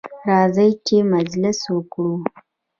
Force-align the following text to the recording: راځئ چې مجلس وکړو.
راځئ 0.29 0.71
چې 0.85 0.95
مجلس 1.13 1.59
وکړو. 1.75 2.13